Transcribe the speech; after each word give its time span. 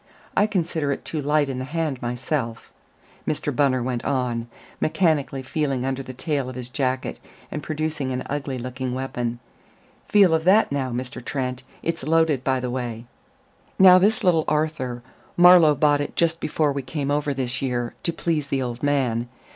I 0.35 0.47
consider 0.47 0.91
it 0.91 1.05
too 1.05 1.21
light 1.21 1.47
in 1.47 1.59
the 1.59 1.63
hand 1.65 2.01
myself," 2.01 2.71
Mr. 3.27 3.55
Bunner 3.55 3.83
went 3.83 4.03
on, 4.03 4.47
mechanically 4.79 5.43
feeling 5.43 5.85
under 5.85 6.01
the 6.01 6.11
tail 6.11 6.49
of 6.49 6.55
his 6.55 6.69
jacket, 6.69 7.19
and 7.51 7.61
producing 7.61 8.11
an 8.11 8.23
ugly 8.27 8.57
looking 8.57 8.95
weapon. 8.95 9.37
"Feel 10.07 10.33
of 10.33 10.43
that, 10.45 10.71
now, 10.71 10.89
Mr. 10.89 11.23
Trent 11.23 11.61
it's 11.83 12.01
loaded, 12.01 12.43
by 12.43 12.59
the 12.59 12.71
way. 12.71 13.05
Now 13.77 13.99
this 13.99 14.23
Little 14.23 14.45
Arthur 14.47 15.03
Marlowe 15.37 15.75
bought 15.75 16.01
it 16.01 16.15
just 16.15 16.39
before 16.39 16.73
we 16.73 16.81
came 16.81 17.11
over 17.11 17.31
this 17.31 17.61
year, 17.61 17.93
to 18.01 18.11
please 18.11 18.47
the 18.47 18.59
old 18.63 18.81
man. 18.81 19.27